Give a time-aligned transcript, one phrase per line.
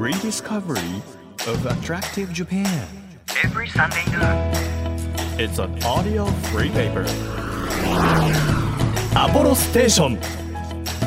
[0.00, 1.02] rediscovery
[1.46, 2.86] of attractive Japan.
[3.44, 4.50] every Sunday noon.
[5.38, 7.04] It's an audio free paper.
[9.14, 10.18] Apollo Station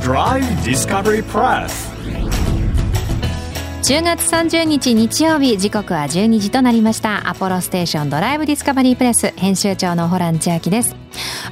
[0.04, 1.90] Drive Discovery Press.
[3.82, 11.03] 10月30日日曜日時刻は12時となりましたアポロステーションドライブディスカバリープレス編集長のホラン千秋です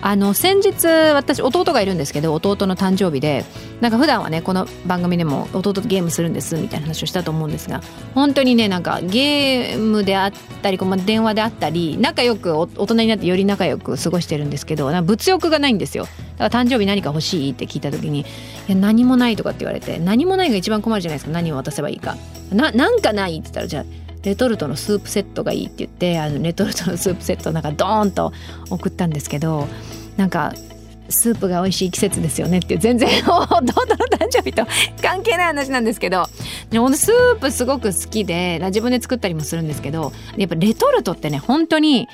[0.01, 3.45] あの先日私弟がいるんですけど弟の誕生日で
[3.81, 7.81] なんか普段はねこの番組でも弟とゲームするんですみたいな話をしたと思うんですが
[8.15, 16.05] 本当にねなんかゲームであったりこうまあ電話であったり仲良く大人になってより仲良く過ごしてるんですけどな物欲がないんですよ
[16.37, 18.21] だから誕生日何か欲しいって聞いた時に
[18.67, 22.17] 「いや何もない」とかって言われて何もないが一番困るじゃないですか何を渡せばいいか。
[22.51, 23.85] ななんかないって言ったらじゃあ
[24.23, 28.33] レトルトのスープセットがいいって言ってあのレトルトのスープセットなんかドーンと
[28.69, 29.67] 送ったんですけど
[30.21, 30.53] なんか
[31.09, 34.67] スープが美味しい季節ですよねっていう全然弟の誕生日と
[35.01, 36.27] 関係ない話なんですけど。
[36.69, 42.07] でほんとスープすごく好きで自分で作ったりもするんですけどやっぱレトルトってね本当に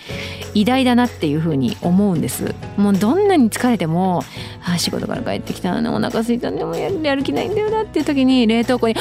[0.55, 2.55] 偉大だなっていう風に思うんです。
[2.77, 4.23] もうどんなに疲れても
[4.65, 8.95] あ仕事から帰ってきたのお腹空いたんでもやるやる気ないんだよなっていう時に冷凍庫に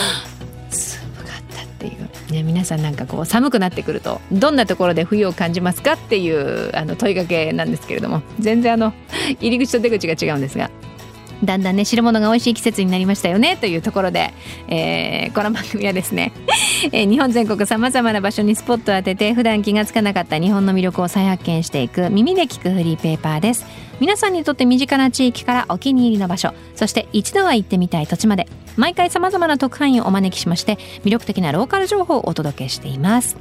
[2.37, 8.93] ね、皆さんなんかこう寒くなってくるとどんなところで冬を感じますかっていうあの問いかけなんですけれども全然あの
[9.41, 10.70] 入り口と出口が違うんですが。
[11.45, 14.33] だんだんね汁物が美味しい季節になりましたよねというところで、
[14.69, 16.33] えーこの番組はですね、
[16.93, 23.67] えー日本全国さまざまな場所にスポットを当てて普段気がつかなかった日本の魅力を再発見していく耳で聞くフリーペーパーです
[24.00, 33.37] 皆さんにとって身近な地域からお気に入りの場所そして一度は行ってみたい土地まで毎回さまざまな特派員をお招きしまして魅力的なローカル情報をお届けしています。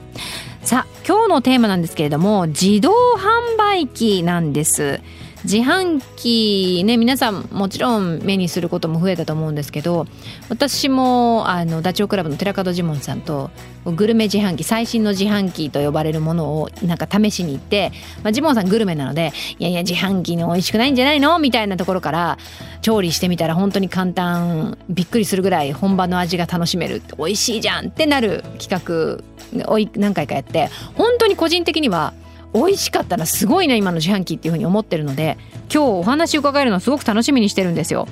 [0.61, 5.00] さあ今日のテーマなんですけれども自動販売機なんです。
[5.45, 10.07] 自販機ね皆さんもちろん目にすることも増えたと思うんですけど
[10.49, 13.52] 私もあのダチョウ倶楽部の寺門ジモンさんと
[13.85, 17.91] グルメ自販機最新の自販機と呼ばれるものをなんか試しに行って、
[18.23, 21.37] まあ、ジモンさんグルメなのでいやいや自販機の美味しくないんじゃないの？
[21.37, 22.39] みたいなところから
[22.81, 27.03] 調理してみたら本当に簡単びっくりするぐらい本場の味が楽しめる。
[27.20, 29.21] 美味しいじゃんってなる企
[29.53, 32.14] 画を何回かやって本当に個人的には
[32.55, 35.38] 美味しかったらすごいな今の自販機っていうふうに思ってるので
[35.73, 38.08] 今日お話伺えるのすごく楽しみにしてるんですよ。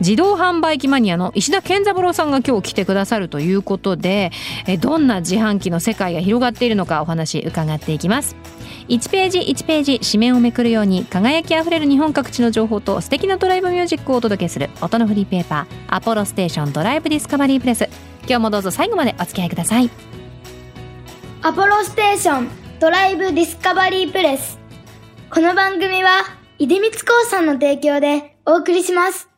[0.00, 4.32] 自動販売機マニアの石田健三郎さんが今日来てくださるということで
[4.66, 8.34] えどんな自販機の世界が広がっているのかお話伺っていきます。
[8.88, 17.88] 1ページ1ページ紙面をめくるように輝きあふれる日本各地の情報と素敵なドライブミュージックをお届けする音のフリーペーパーアポロステーションドライブディスカバリープレス。
[18.22, 19.90] 今日もどうぞ最後までお付き合いください。
[21.42, 22.61] アポロステーション。
[22.82, 24.58] ドライブディスカバリープレス。
[25.30, 26.24] この番組は、
[26.58, 29.28] 出光興産の提供でお送りします。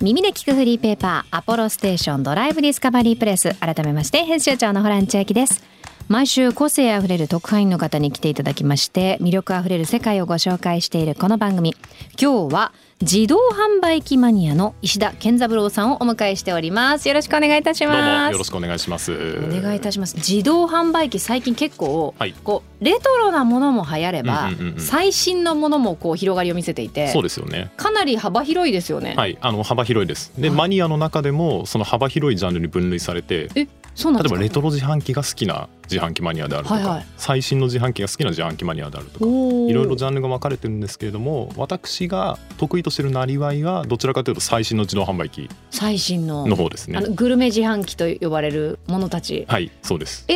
[0.00, 5.62] 耳で聞くフリーペーパーアポロステーションドライブディスカバリープレス改めまして編集長のホラン千秋です
[6.08, 11.76] 毎週個性あふれる特派員の方に来ていただきまして魅力あふれる世界をご紹介しているこの番組
[12.20, 17.08] 今日は自動販売機マニアの石田健三郎さんをお迎えしております。
[17.08, 19.12] よろしくお願いいたしどうもますよろしくお願いします。
[19.12, 20.14] お願いいたします。
[20.14, 22.32] 自動販売機最近結構、はい。
[22.44, 24.80] こうレトロなものも流行れば、うんうんうんうん。
[24.80, 27.72] 最新のものもこう広がりを見せていてそうですよね。
[27.76, 30.32] かなり幅広いですよね、はい、あの幅広いです。
[30.38, 37.06] で、はいマニアの中でもその幅広いジャンルに分類されて、えそうなん例えばレトロ自販機が好きな自販機マニアであるとか、はいはい。
[37.16, 39.26] 最新の自販機が好きな自販機マニアであるとか。
[39.26, 45.48] いろいろジャンルが分かれてるんですけれども私が得意としてるなりわいはどちらかというと最新の自動販売機。
[45.70, 46.46] 最新の。
[46.46, 46.98] の方ですね。
[46.98, 49.44] あのグルメ自販機と呼ばれるものたち。
[49.48, 50.26] はいそうです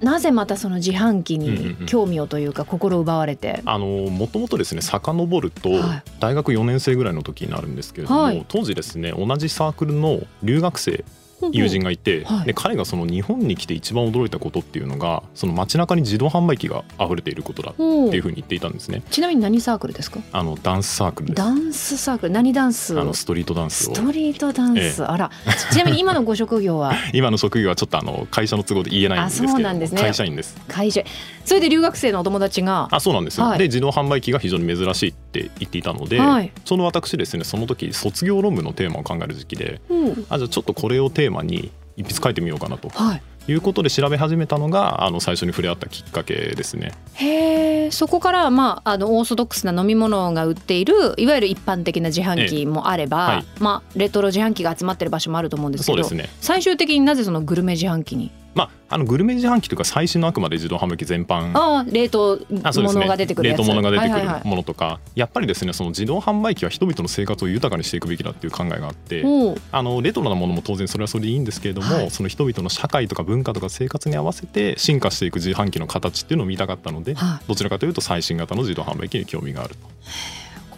[0.00, 1.56] なぜまたその自販機うんうんうん。
[1.80, 6.02] に興味をというか心奪われて、あのもともとですね遡るとはい。
[6.20, 8.44] 大学4年生ぐらいの時になるんですけれども、はい。
[8.48, 11.04] 当時ですね同じサークルの留学生
[11.52, 12.46] 友人がいて、はい。
[12.46, 19.02] で彼がその日本に来て一番驚いたことっていうのがその街中に自動販売機が溢れていることだっていうふうに言っていたんですね。
[19.10, 20.20] ちなみに何サークルですか？
[20.32, 21.36] あのダンスサークルです。
[21.36, 22.32] ダンスサークル。
[22.32, 25.02] 何ダンスあのストリートダンススをトリートダンス、ええ。
[25.04, 25.30] あら。
[25.70, 26.94] ちなみに今のご職業は？
[27.14, 30.00] 今の職業はちょっとあの会社の都合で言えないんですけあそうなんですね。
[30.00, 30.56] 会社員です。
[30.68, 31.02] 会社
[31.48, 33.58] それで留学生のお友達があそうなんですよ、はい。
[33.58, 36.52] で自動販売機が非常に珍しいって言っていたので、はい。
[36.64, 40.26] その私ですねその時卒業論文のテーマを考える時期でうん。
[40.28, 42.88] あじゃあちょっとこれをテーマに一筆書いてみようかなと。
[42.90, 43.22] はい。
[43.50, 46.92] いうことで調べ始めたのがあの最初に触れ合ったきっかけですね。
[47.14, 53.44] へえそこから、まあ、あのオーソドックスな飲み物が売っているいわゆる一般的な自販機もあれば、はい。
[53.58, 56.36] まあ、レトロ自販機が集まってる場所もあると思うんですけどそうですね。
[56.42, 61.52] 最終的になぜそのグルメ自販機にまああのグルメ自販機というか最新のあくまで自動販売機全般。
[61.54, 69.24] ああ冷凍物が出てくる冷凍物が出てくるものとか、やっぱりですねその自動販売機は人々の生活を豊かにしていくべきだっていう考えがあって。
[69.72, 72.10] あのレトロなものも当然それはそれでいいんですけれども、はい。
[72.10, 77.44] その人々の社会とか文化とか生活に合わせて進化していく自販機の形っていうのを見たかったので、はい。
[77.46, 79.80] どちらかというと最新型の自動販売機に興味があると。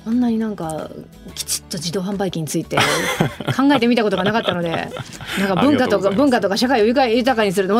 [0.04, 0.90] こんなになんか
[1.34, 2.76] きちっと自動販売機について
[3.56, 4.88] 考えてみたことがなかったので
[5.38, 7.74] なんか文化とか文化とか社会を豊かにすると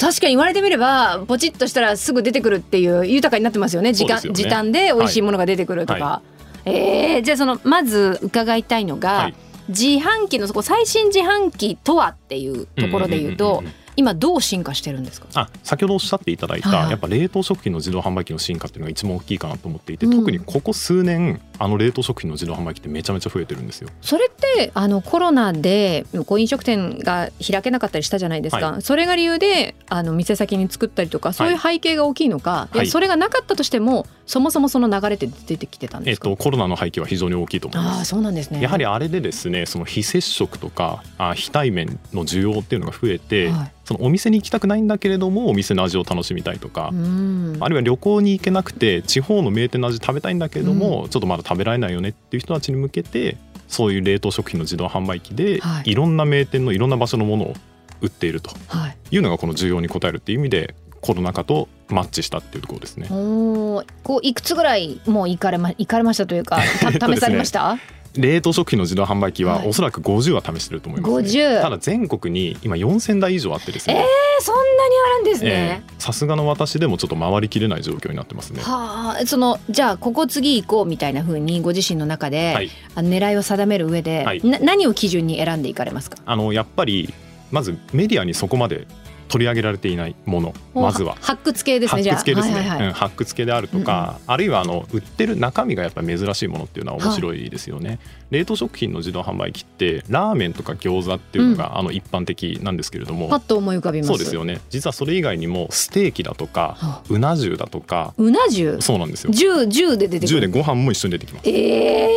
[0.00, 3.92] 確かに言われてみればポチッとしたらすぐ出てくるっていう豊かになってますよね。
[3.92, 4.30] 時間ね。
[4.32, 6.04] 時短で美味しいものが出てくるとか。
[6.04, 6.22] は
[6.64, 9.34] えーじゃあそのまず伺いたいのが、はい。
[9.68, 15.26] 自販機のそこ最新自販機とはっていうところで言うとうんうんうんうん今どう進化してるんですか？
[15.34, 16.90] あ先ほどおっしゃっていただいた、はいはい。
[16.90, 20.18] やっぱ冷凍食品の自動販売機の進化っていうのが一番大きいかなと思っていて、うん。
[20.18, 23.88] 特にここ数年あの冷凍食品の自動販売機ってめちゃめちゃ増えてるんですよ。
[24.02, 32.86] それってあのコロナでこう飲食店が開けなかったりしたじゃないですか、はそれが理由であの店先に作ったりとかそういう背景が大きいのか、はい。
[32.86, 38.10] それがなかったとしてもそもそもその流れって出てきてたんえっですか、とコロナの背景は非常に大きいと思いまああす。
[38.10, 38.60] そうなんですね。
[38.60, 47.56] やはりあれでですねその非接触とかあ非対面の需要っていうのが増えて、はいそのお店に行きたくないんだけれどもお店の味を楽しみたいとか、うん。
[47.60, 53.36] あるいは旅行に行けなくて地方の名店の味食べたいんだけれども、ちょっとまだ食べられないよねっていう人たちに向けて
[53.68, 55.92] そういう冷凍食品の自動販売機で、はい。
[55.92, 57.54] い、ろんな名店のいろんな場所のものを
[58.00, 58.96] 売っているとはい。
[59.12, 63.06] いうのがこの需要に応えるっていう意味でコロナ禍とマッチしたっていうところですね。
[63.10, 66.60] おーこういくつぐらいもう行かれま行かれましたというか
[66.90, 67.78] 試されました、
[68.20, 69.68] 冷凍食品の自動販売機ははい。
[69.68, 71.40] おそらく50は試してると思います、ね。
[71.40, 74.66] 50ただ全国に今4000台以上あってですね、えそんなに
[75.14, 78.62] あるんですね、えーさすがの私でもちょっと回りきれない状況になってますね。
[78.62, 82.70] はあそのじゃあここ次行こうみたいな風にご自身の中で、はい。
[82.94, 84.40] あの狙いを定める上で、はい。
[84.44, 86.18] な何を基準に選んでいかれますか？
[86.24, 87.12] あのやっぱり
[87.50, 88.86] まずメディアにそこまで
[89.28, 91.16] 取り上げられていないものまずは。
[91.20, 92.88] 発掘系ですね発掘系ですね、はいはいはい。
[92.88, 97.98] うん発掘系であるとか、あるいはあの売ってる中身がやっぱり珍しいものっていうのは面白いですよね、
[98.30, 103.28] 冷凍食品の自動販売機ってラーメンとか餃子っていうのが、あの一般的なんですけれども。
[103.28, 104.08] パッと思い浮かびます。
[104.08, 104.60] そうですよね。
[104.70, 108.14] 実はそれ以外にもステーキだとかはうな重だとか。
[108.16, 108.80] うな重？
[108.80, 109.30] そうなんですよ。
[109.32, 111.48] 十十で出てく重でるご飯も一緒に出てきます。
[111.48, 112.10] ええ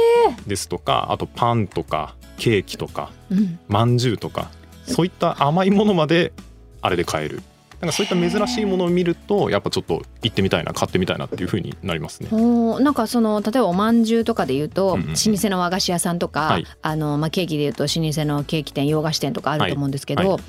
[0.48, 3.60] ですとかあとパンとかケーキとかうん。
[3.68, 4.52] まんじゅうとか
[4.86, 6.32] そういった甘いものまで
[6.82, 7.42] あれで買える。
[7.82, 12.28] なんかそういった珍しいものを見るとやっぱちょっと行ってみたいな買ってみたいなっていう風になりますね。
[12.30, 12.84] おー。
[12.84, 16.66] なんかその例えばおまんじゅうとかで言うと、うんうん老舗の和菓子屋さんとか、はい。
[16.82, 20.30] あのまあ、ケーキで言うと老舗のケーキ店洋菓子店とかあると思うんですけど、はい。
[20.32, 20.40] は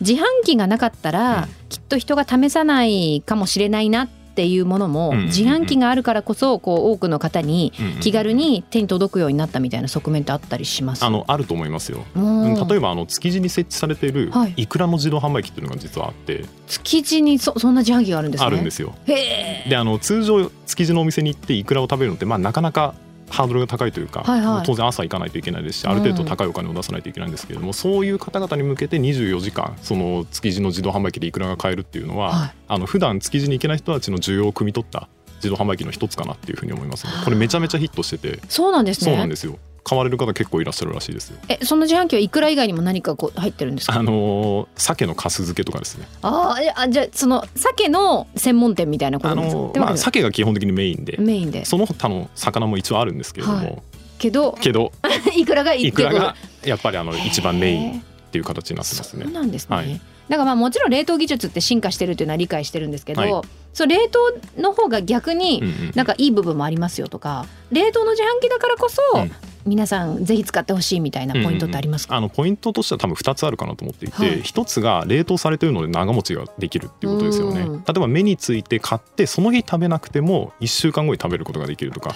[0.00, 1.48] 自販機がなかったら、うん。
[1.70, 11.04] きっと人が試さないかもしれないなっていうものも、自販機があるからこそこう多くの方に気軽に手に届くようになったみたいな側面ってあったりします。
[11.04, 12.04] あのあると思いますよ。
[12.16, 14.54] 例えばあの築地に設置されているはい。
[14.56, 16.44] イクラの自動販売機っていうのが実はあって。
[16.66, 18.46] 築地にそそんな自販機があるんですね。
[18.46, 18.94] あるんですよ。
[19.06, 22.94] であの通常築地のお店に行ってイクラを食べるのってまあなかなか
[23.34, 24.66] ハードルが高いというか、はいはい。
[24.66, 32.54] 当然朝行かないといけないですしある程度高いお金を出さないといけないんですけれども、そういう方々に向けて24時間その築地の自動販売機でイクラが買えるっていうのは、はい。
[32.68, 37.12] あの普段築地に行けない人たちの需要を汲み取った自動販売機の一つかなっていうふうに思いますね。
[37.24, 38.40] これめちゃめちゃヒットしてて。
[38.48, 39.10] そうなんですね。
[39.10, 41.36] そうなんですよ買われる方結構いらっしゃるらしいですよ。
[41.48, 43.98] えその自販機はいくら以外にも何かこう入ってるんですか？
[43.98, 46.08] あのー鮭のかす漬けとかですね。
[46.22, 51.16] あーえあじゃあその鮭の専門店みたいなことですか、のーまあ鮭が基本的にメインで。
[51.18, 51.64] メインで。
[51.66, 53.52] その他の魚も一応あるんですけれど。
[53.52, 53.82] も、はい
[54.16, 54.92] けどけど
[55.36, 59.24] いくらがいいくらがやっぱりあの一番メインっていう形になってますね。
[59.24, 59.32] そう。
[59.32, 60.00] なんですね、はい。
[60.28, 63.30] だからまあもちろん冷凍技術って進化してるっていうのは理解してるんですけど、はい。
[63.74, 64.18] そう冷凍
[64.56, 65.92] の方が逆にうんうん。
[65.94, 69.32] なんかいい部分もありますよとか冷凍の自販機だからこそ、うん
[69.66, 74.42] 皆さんぜひ使ってほしいみたいなポイントってありますか、あのポイントとしては多分2つあるかなと思っていて、はい。
[74.42, 77.62] 一つが冷凍されているので長持ちができるっていうことですよね。
[77.62, 77.78] うん。
[77.78, 82.14] 例えば目について買ってその日食べなくても1週間後に食べることができるとか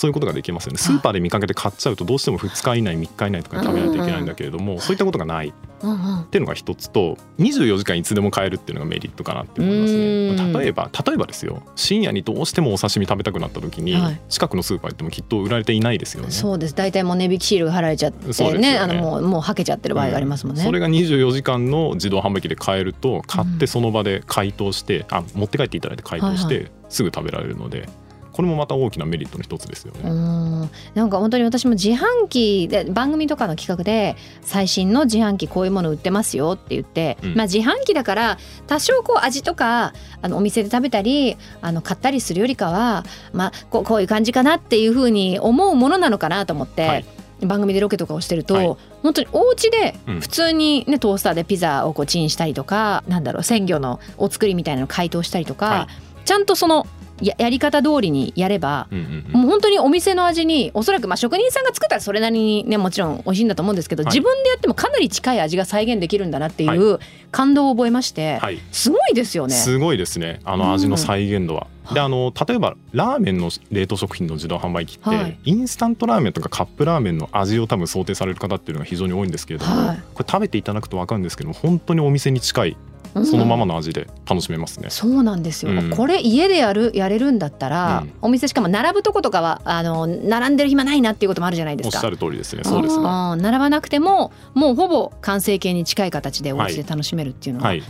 [0.00, 0.78] そういうことができますよね。
[0.78, 5.48] スーパーで見かけて買っちゃうとどうしても2日以内3日以内とかに食べないといけないんだけれども、そういったことがない。
[5.48, 11.62] っていうのが一つと24時間いつでも買えるっていうのがメリットかなって思いますうんね例えば例えばですよ。
[11.76, 14.20] 深夜にどうしてもお刺身食べたくなった時に、はい。
[14.30, 16.30] 近くのスーパー行ってもきっと売られていないですよね。
[16.30, 16.74] そうです。
[16.74, 18.52] 大体もう値引きシールが貼られちゃってね。
[18.52, 18.78] よね。
[18.78, 26.70] あのもうもうはけちゃってる場合がありますもんね、それが24時間の自動販売機で買えると買ってその場で解凍して、あ持って帰っていただいて解凍して、はい。
[26.88, 27.88] すぐ食べられるので
[28.32, 30.10] これもまた大きなメリットの一つですようね。
[30.10, 30.70] ん。
[30.94, 37.34] なんか本当に私も自販機で番組とかの企画で最新の自販機こういうもの売ってますよって言って、うん。
[37.34, 47.04] まあ自販機だから多少こう味とかあのお店で食べたりあの買ったりするよりかはまあこうこういう感じかなっていうふうに思うものなのかなと思って、はい。
[47.42, 48.76] 番組でロケとかをしてると、はい。
[49.02, 50.20] 本当にお家でうん。
[50.20, 55.88] 普通にねトースターでピザをこうチンしたりとか、なんだろう鮮魚のお作りみたいなのを解凍したりとか、は
[56.24, 56.86] ちゃんとその
[57.20, 59.40] ややり方通りにやれば、うんうんうん。
[59.42, 64.12] もう本当にお店の味におそらくまあ職人さんが作ったらそれなりにねもちろん美味しいんだと思うんですけど、はい。
[64.12, 66.98] 自分でやってもかなり近い味が再現できるんだなっていう
[67.30, 68.58] 感動を覚えまして、はい。
[68.72, 69.54] すごいですよね。
[69.54, 70.40] すごいですね。
[70.44, 71.66] あの味の再現度は。
[71.92, 75.38] であの例えばラーメンの冷凍食品の自動販売機って、はい。
[75.44, 80.02] インスタントラーメンとかカップラーメンの味を多分想定される方っていうのが非常に多いんですけれども、はい。
[80.14, 82.76] これ食べていただくと分かるんですけども本当にお店に近い
[83.24, 84.90] そのままの味で楽しめますね。
[84.90, 92.10] そうなんですよ、うんこれ家でやるやれるんだったら、うんお店しかも並ぶとことかはあの並んでる暇ないなっていうこともあるじゃないですかおっしゃ。
[92.10, 92.62] る通りですね。
[92.64, 93.02] そうですね。
[93.02, 97.82] ん並ばなくてももうほぼ完成形に近い形でお家で楽しめるっていうのは、はい、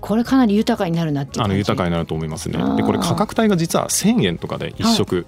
[0.00, 2.58] これかなり豊かになるなっていうあの豊かになると思いますね。
[2.76, 5.26] でこれ価格帯が実は1000円とかで一食、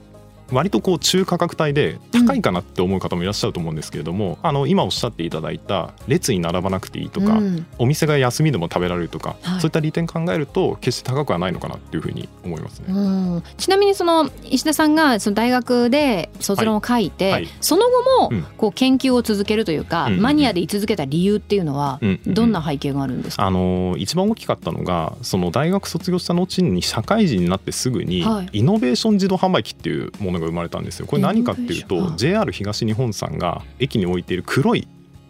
[0.53, 7.67] 割とこう中価格帯で高いかなって思う方もいらっしゃると思うんですけれども、あの今おっしゃっていただいた列に並ばなくていいとか、うん。
[7.79, 9.61] お店が休みでも食べられるとか、はい。
[9.61, 12.87] そういった利点考えると決して高くはないのかなっていうふうに思いますね。
[12.89, 12.93] う
[13.39, 13.43] ん。
[13.57, 17.43] ちなみにその石田さんがその大学で卒論を書いて、はい。
[17.43, 17.51] はい。
[17.61, 18.41] その後うん。
[18.41, 20.23] もこう研究を続けるというか、うんうんうん。
[20.23, 22.09] マニアで居続けた理由っていうのはうん。
[22.09, 22.21] うん。
[22.27, 22.35] うん。
[22.35, 28.59] どんな背景があるんですか、あの一番大きかったのがその大学卒業した後に社会人になってすぐにはい。
[28.61, 31.07] イノベーション自動販売機っていうものが生まれたんですよ。
[31.07, 34.89] これ何かっていうと JR 東日本さんが駅に置いている黒い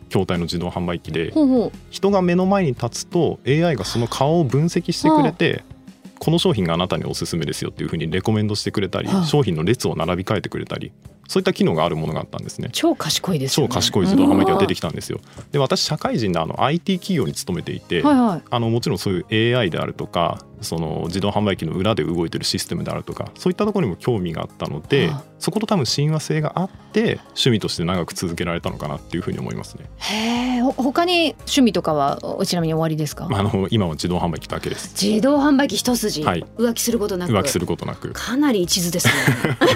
[0.08, 1.32] 筐体の自動販売機で
[1.90, 5.64] 人が目の前に立つと AI がその顔を分析してくれて
[6.18, 9.25] この商品があなたにおすすめですよっていうふうにレコメンドしてくれたりはあ。
[9.25, 10.92] 商品の列を並び替えてくれたり
[11.28, 12.68] そういった機能があるものがあったんですね。
[12.73, 13.75] 超賢いですよ超ね。
[13.75, 15.21] 賢い自動販売機が出てききたんですよ。
[15.50, 18.42] で私社会人であの IT 企業に勤めていて、はいはい。
[18.49, 29.85] あのもちろんそういう AI であるとかその自動販売機の裏で動いてるシステムであるとかそういったところにも興味があったので、はあそこと多分親和性があって趣味として長く続けられたのかなっていうふうに思いますね。
[29.99, 30.61] へえ。
[30.62, 33.28] ほ他に趣味とかはおちなみに終わりですか？
[33.28, 34.95] まあ、あの今は自動販売機だけです。
[35.00, 38.12] 自動販売機一筋、はい浮気することなく浮気することなく。
[38.12, 39.12] かなり一途ですね。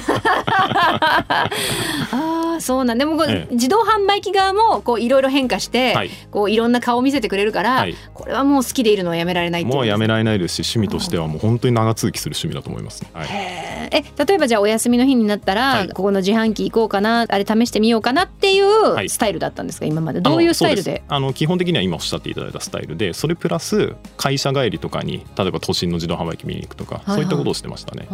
[2.12, 2.98] ああそうなん。
[2.98, 3.54] でもこう、ええ。
[3.54, 6.10] 自動販売機側もこういろいろ変化して、はい。
[6.30, 7.94] こういろんな顔を見せてくれるから、はい。
[8.12, 10.06] これはもう好きでいるのはやめられないもうやめ。
[10.06, 13.10] られないですし趣味としてはもう本当に長続きする趣味だと思います、ね。
[13.12, 13.28] はい。
[13.28, 15.88] へええ例えばじゃあお休みの日になったら、はい。
[15.88, 19.06] ここの自販機行こうかなあれ試してみようかなっていはい。
[19.06, 20.20] うスタイルだったんですか今まで。
[20.20, 21.02] どういうスタイルで？
[21.08, 28.08] あの基本的には今おっしゃっていただいたスタイルでそれプラス会社帰りとかに例えば都心の自動販売機見に行くとか、はいそういったことをしてましたね。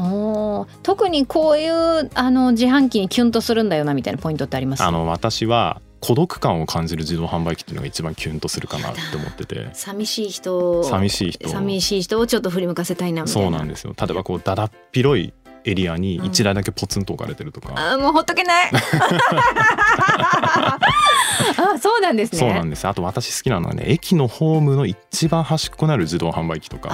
[0.82, 4.82] 特にこういうあの自販機にキュンとするんだよなみたいなポイントってあります？
[4.82, 9.70] あの私は孤独感を感じる自動販売機っていうのが一番キュンとするかなって思ってて。
[9.72, 13.48] 寂しい人寂しい人寂しい人をちょっと振り向かせたいなみたいな。
[13.50, 13.94] そうなんですよ。
[13.98, 15.32] 例えばこうだだっ広い
[15.64, 18.70] エリアに1台だけポツンと置かれてるとか、あーもうほっとけない。
[21.58, 22.38] あそうなんですね。
[22.38, 22.86] そうなんです。
[22.86, 26.90] あと私好きなのはね駅のホームの一番端っこにある自動販売機とか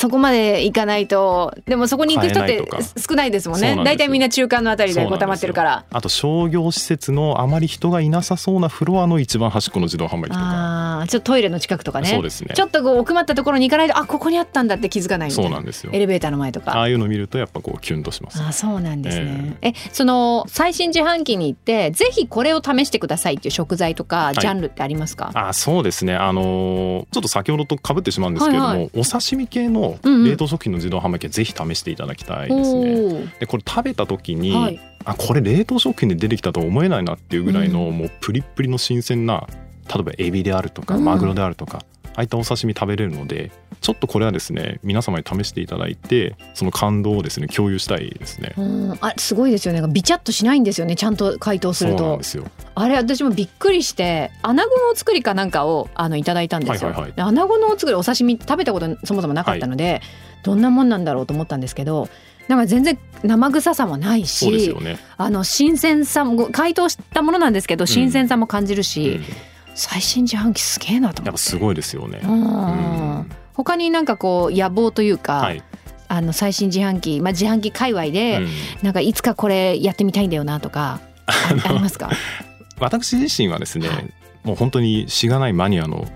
[0.00, 1.54] そこまで行かないと。
[1.66, 2.66] でもそこに行く人って
[3.06, 3.76] 少ないですもんね。
[3.84, 5.84] 大体みんな中間のあたりでこう溜まってるから。
[5.90, 11.00] あと商業施設のあまり人がいなさそうなフロアの一番端っこの自動販売機とか。
[11.00, 12.08] あーちょっとトイレの近くとかね。
[12.08, 12.54] そうですね。
[12.54, 15.90] ちょっとこう奥まったところに行かないとあここにあったんだって気づかないそうなんですよ。
[15.92, 16.78] エレベーターの前とか。
[16.78, 18.42] ああいうの見るとやっぱこうキュンとします。
[18.42, 19.58] あそうなんですね。
[19.60, 24.34] えその最新自販機に行ってぜひこれを試してくださいっていう食材とかい。
[24.40, 25.30] ジャンルってありますか？
[25.34, 26.14] あそうですね。
[26.14, 30.24] あのーちょっと先ほどと被ってしまうんですけれども、はいはお刺身系のうんうん。
[30.24, 32.80] 冷凍食品の自動販売機はぜひ試していただきたいですね。
[32.80, 33.38] おー。
[33.40, 34.80] でこれ食べた時に、はい。
[35.04, 37.98] あこれ冷凍食品で出てきたとは思えないなっていうぐらいの、うん。
[37.98, 39.46] もうプリップリの新鮮な
[39.92, 41.04] 例えばエビであるとかうん。
[41.04, 41.82] マグロであるとか、
[42.14, 43.50] ああいったお刺身食べれるので
[43.80, 48.52] ちょっとこれはですね皆様に試していただいてその感動をですね共有したいですね。
[48.56, 49.82] うんあすごいですよね。
[49.88, 50.96] ビチャっとしないんですよね。
[50.96, 52.24] ちゃんと解凍するとそうなんで。
[52.24, 52.44] すよ。
[52.74, 56.90] あれ私もびっくりして穴子のお作りかなんかをあのいただいたんですよ。
[56.90, 60.02] はいはいはいで穴子のお作りお刺身食べたことそもそもなかったので、
[60.42, 62.08] どんなもんなんだろうと思ったんですけど。
[62.48, 64.98] なんか全然生臭さもないしそうですよ、ね。
[65.16, 69.24] あの新鮮さも解凍したものなんですけど新鮮さも感じるうし、ん
[69.80, 71.26] 最新自販機すげえなと思って。
[71.28, 72.20] やっぱすごいですよね。
[72.22, 75.62] うんうん他になんかこう野望というか、はい。
[76.08, 78.48] あの最新自販機、まあ、自販機界隈で、うん
[78.82, 82.10] なんかいつかこれやってみたいんだよなとかあありますか？
[82.80, 86.06] 私自身はですね、はいもう本当にしがないマニアの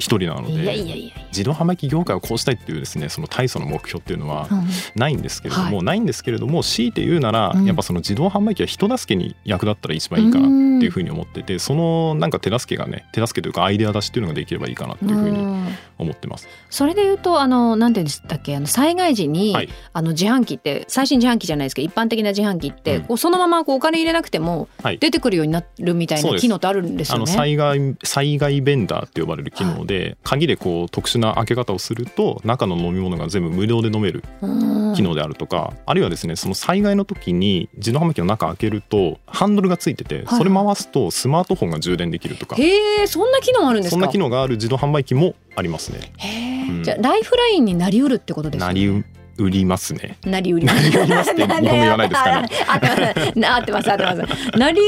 [0.00, 4.66] 一人なので自動販売機業界をこうしたいっていうですねその大層の目標っていうのはうん。
[4.96, 7.64] ないんですけれども、はないんですけれども強いて言うなら、うん。
[7.64, 10.48] やっぱその自動販売機は人助けに役立ったら一番いいかなっ
[10.80, 15.68] ていうふうに思っててそのなんか手助けがね手助けというかアイデア出しっていうのができればいいかなっていうふうにうん。
[15.98, 16.48] 思ってます。
[16.70, 19.68] それで言うとあのなんていうんでしたっけあの災害時に、はい。
[19.92, 23.04] あの自販機って最新自販機じゃないですけど一般的な自販機って、うん。
[23.04, 24.98] こうそのままこうお金入れなくてもはい。
[24.98, 27.32] 出てくるようになるみたいな機能ってあるんですあのよね。
[27.32, 34.46] 災害災害ベンダーって呼ばれる機能で、鍵でこう特殊な開け方をすると中の飲み物が全部無料で飲めるう
[34.92, 34.94] ん。
[34.94, 43.94] 機能であるとか、あるいはですねその災害の時に自動販売機の中開けるとハンドルがついててはいそれ回すとスマートフォンが充電できるとか、へえそんな機能あるんですか？
[43.94, 46.12] そんな機能がある自動販売機もありますね。
[46.18, 46.82] へえ、うん。
[46.84, 48.66] じゃあライフラインになりうるってことですね。
[48.66, 49.04] なり
[49.40, 50.18] 売りますね。
[50.24, 52.48] なりうりなりうりますって 日本語言わないですかね。
[52.66, 54.58] あ合ってます合ってます。
[54.58, 54.80] なり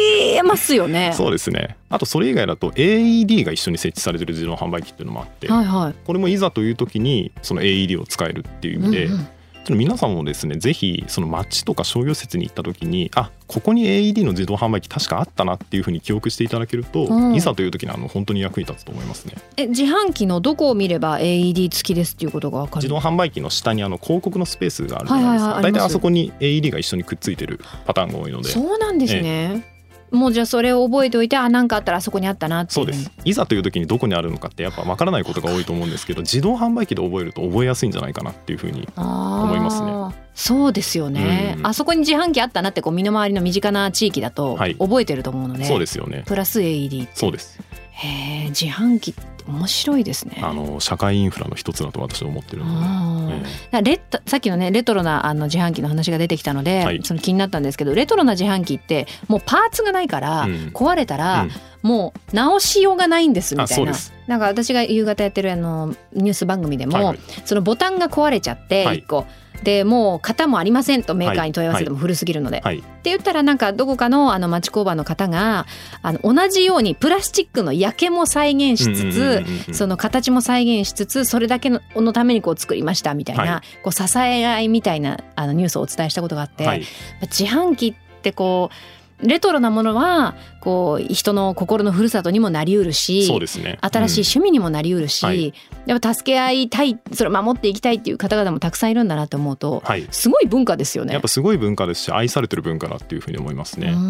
[0.44, 1.12] ますよね。
[1.14, 1.76] そうですね。
[1.88, 5.94] あとそれ以外だと AED が一緒に設置されてる自動販売機っていうのもあって、はいはい。
[6.04, 9.28] これもいざという時にその AED を使えるっていう意味で、うんうん
[9.70, 17.34] 皆さんもですねぜひその街とか商業施設に行った時にあここに AED の自動販売機確かあったなっていうふうに記憶していただけると、うん。
[17.34, 19.34] いざという時にあの本当に役に立つと思いますね。
[19.56, 22.82] え自販機のどこを見れば AED 付きですっていうことがわかる？
[22.82, 25.62] 自動販売機の下にあの広告のスペースがあるじゃないですはいはいはいあります。
[25.62, 28.48] か大体あそこに AED が一緒にくっついてるパターンが多いので。
[28.48, 29.64] そうなんですね。
[30.12, 33.10] もうじゃあそれを覚えておいてあなんかあったらあそこにあったなっていそうです。
[33.24, 40.22] いざという時にどこにあるのかってやっぱ分からないことが多いと思うんですけど自動販売機で覚えると覚えやすいんじゃないかなっていうふうに思思いますね。
[40.34, 44.74] そうですよね、うんあそこに自販機あったなってこう身の回りの身近な地域だとはい。
[44.76, 46.24] 覚えてると思うので、そうですよね。
[46.26, 47.60] プラス AED そうです。
[47.90, 49.14] へえ自販機
[49.46, 50.38] 面白いですね。
[50.42, 53.34] あの社会インフラの一つだと私は思ってるので、
[53.72, 57.00] えレさっきのねレトロなあの自販機の話が出てきたので、はい。
[57.02, 60.52] その気になったんですけどレトロな自販機ってもうパーツがないから、うん。
[60.72, 61.50] 壊れたら、うん。
[61.82, 63.92] もう直しようがないんですみたいな。
[64.26, 67.18] なんか私が夕方やってるあのニュース番組でも、はいはい。
[67.44, 69.00] そのボタンが壊れちゃってはい。
[69.00, 69.26] 1個、
[69.62, 75.66] でもう型もありませんとメーカーに問い合わせても古すぎるので、はいって言ったらなんかどこかのあの町工場の方が
[76.02, 83.82] あの同じようにプラスチックの焼けも再現しつつ、その形も再現しつつそれだけののためにこう作りましたみたいな、はい。
[83.82, 86.84] こう支え合いみたいなあのニュースをお伝えしたことがあって、はい。
[87.22, 93.78] 自販機ってこうレトロなものはこう人の心のふるさとにもなりうるしそうですね。
[93.80, 95.54] 新しい趣味にもなりうるし、はい。
[95.86, 100.06] やっぱ助け合いたいそれを守っていきたいっていう方々もたくさんいるんだなと思うと、はい。
[100.10, 101.12] すごい文化ですよね。
[101.12, 103.90] やっぱすごい文化ですし愛されてる文化だっていうふうに思いますね。
[103.90, 104.00] ううん。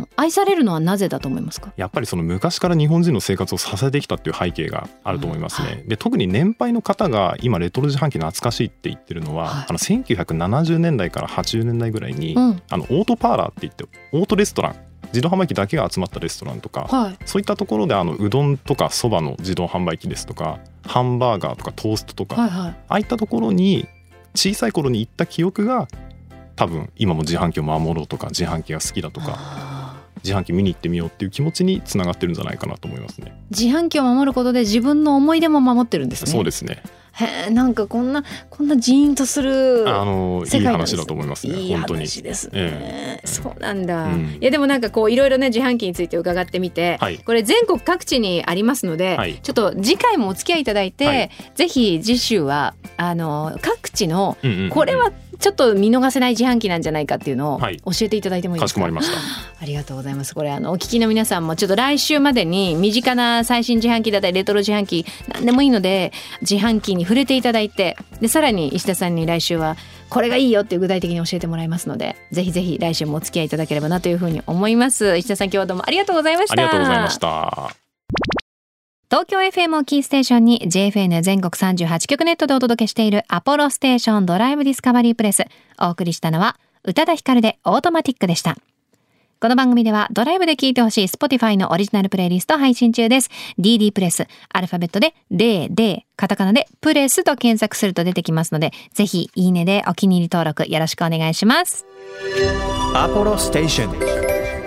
[0.00, 1.72] ん愛されるのはなぜだと思いますか？
[1.76, 5.68] やっぱりその昔から日本人の生活を支えてきたっていう背景があると思いますね。
[5.72, 9.66] うんはで特に年配の方が今レトロ自販機懐かしいって言ってるのは、はい。
[9.68, 12.62] あの1970年代から80年代ぐらいに、うん。
[12.70, 14.76] あのオートパーラーって言ってオートレストラン
[15.08, 23.86] 自動販売機だけが集まったレストランとか、はいそういったところであのうどんとかそばの自動販売機ですとかハンバーガーとかトーストとか、はいはいああいったところに
[24.34, 25.88] 小さい頃に行った記憶が
[26.56, 33.36] 多分今も自販機を守ろうとか自販機が好きだとかあ自販機見に行ってみようっていう気持ちにつながってるんじゃないかなと思いますね。
[33.50, 36.30] ー自販機を守ることで自分の思い出も守ってるんですね。
[36.30, 36.82] そうですね。
[37.12, 41.58] へえなんかこんなこんなジーンとするあのいい話だと思いますね。
[41.58, 42.00] いい本当に。
[42.00, 43.26] 話ですね、ええ。
[43.26, 44.38] そうなんだ、うん。
[44.40, 47.18] いやでもなんかこういろいろね自販機について伺ってみて、はい。
[47.18, 49.34] これ全国各地にありますので、はい。
[49.42, 51.30] ちょっと次回もお付き合いいただいて、はい。
[51.54, 54.70] ぜひ次週はあの各地のうんうんうん。
[54.70, 55.12] これは
[55.42, 59.18] ちょっと見逃せない自販機なんじゃないかっていうのをはい教えていただいてもいいですか、かしこまりました。
[59.60, 60.34] ありがとうございます。
[60.34, 69.76] これあのお聞きの皆さんもちょっと来週までに身近な最新自販機だったりレトロ自販機何でもいいので自販機に触れていただいてでさらに石田さんに来週は
[70.08, 75.16] これがいいよっていう具体的に教えてもらいますのでぜひぜひ来週もお付き合いいただければなというふうに思います。
[75.16, 76.52] 石田さん今日はどうもありがとうございました。
[76.54, 77.81] ありがとうございました。
[79.12, 85.44] 東京 FM をキーステーションに JFN 全国38局ネットでお届けしているアポロステーションドライブディスカバリープレス。
[85.78, 88.56] お送りしたのは宇多田ヒカルでオートマティックでした。
[89.38, 93.28] この番組ではドライブで聴いてほしい Spotify のオリジナルプレイリスト配信中です。
[93.58, 101.84] DD プレス、アルファベットで DD、カタカナでプレスと検索すると出てきますので、ぜひいいねでお気に入り登録よろしくお願いします。
[102.94, 103.90] Apollo Station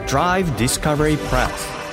[0.06, 1.85] Drive Discovery Press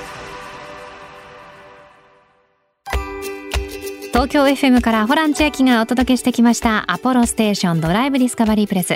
[4.23, 8.95] 東京 FM からホラン千秋がお届けしてきましたアポロステーションドライブディスカバリープレス。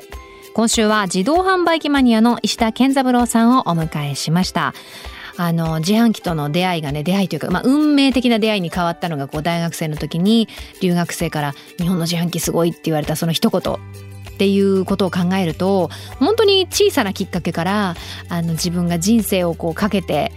[0.53, 4.73] 今週は自動販売機マニアの石田健三郎さんをお迎えしました。
[5.35, 10.47] あの自販機との出会いがね出会いというか、まあ、運命的な出会いに変わったのがこう大学生の時に
[10.79, 13.77] 留学生から「日本の自販機すごい」って言われたその一言っ
[14.37, 17.95] ていうことを考えると本当に小さなきっかけから
[18.29, 20.31] あの自分が人生をこうかけて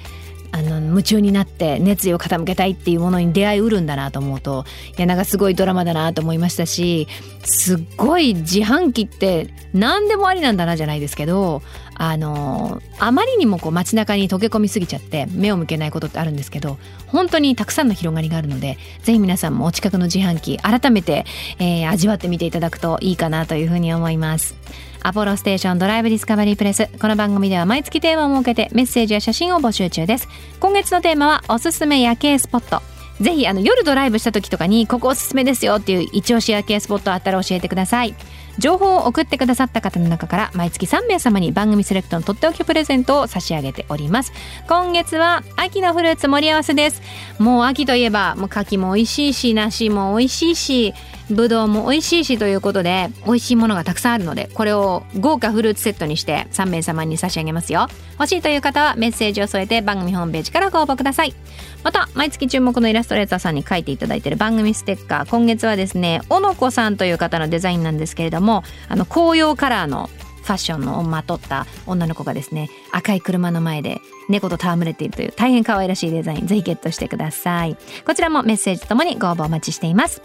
[0.53, 4.65] あの夢中になって熱意を傾けたいっていうものに出会いうるんだなと思うと
[4.97, 7.07] いやなんかすごいドラマだなと思いましたし
[7.45, 11.63] すっごい自販機って何でもありなんだなじゃないですけど
[11.95, 21.25] あのあまりにもこう街中に溶け込みすぎちゃって目を向けないことってあるんですけど本当にたくさんの広がりがあるのでぜひ皆さんもお近くの自販機改めて、
[21.59, 24.55] えー味わってみていただくといいかなというふうに思います。
[25.03, 26.89] アポロステーションドライブディスカバリープレス。
[27.01, 30.29] この番組では毎月テーマを設けてメッセージや写真を募集中です。
[30.61, 32.83] 今月のテーマはおすすめ夜景スポット。
[33.23, 38.15] ぜひあの夜ドライブした時とかにここおすすめですよっていう一押し夜景スポットあったら教えてください。
[38.59, 44.33] 情報を送ってくださった方の中から毎月3名様に番組セレクトのとっておきプレゼントを差し上げております。
[44.69, 47.01] 今月は秋のフルーツ盛り合わせです。
[47.39, 50.95] もう秋といえばもう柿も美味しいし梨も美味しいし
[51.35, 57.88] ぶどうも美味しいしということで美味しいものがたくさんあるのでこれを豪華フルーツセットにして3名様に差し上げますよ。
[58.14, 61.35] 欲しいという方はメッセージを添えて番組ホームページからご応募ください。
[61.83, 65.31] また毎月注目のイラストレーターさんに書いていただいている番組ステッカー。
[65.31, 70.11] 今月はですね小野子さんという方のデザインなんですけれどもあの紅葉カラーの
[70.43, 77.77] ファッションのをまとった女の子がですね赤い車の前で猫と戯れているという大変可愛らしいデザインぜひゲットしてください。
[78.05, 80.23] こちらもメッセージともにご応募お待ちしています。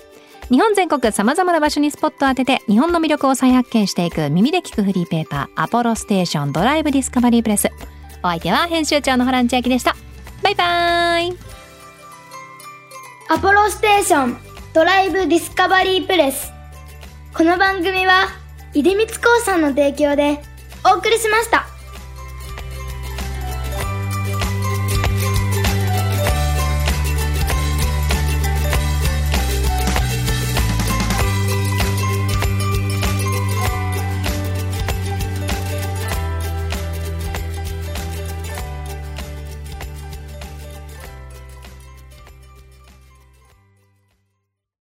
[0.52, 7.72] 日本全国さまざまな場所にスポットを当てて日本の魅力を再発見していく耳で聞くフリーペーパーアポロステーションドライブディスカバリープレス。
[8.24, 9.96] お相手は編集長のホラン千秋でした。
[10.44, 11.38] バイバイ。
[13.30, 14.38] アポロステーション
[14.74, 16.52] ドライブディスカバリープレス。
[17.34, 18.28] この番組は
[18.74, 20.42] 出光興産の提供で
[20.86, 21.75] お送りしました。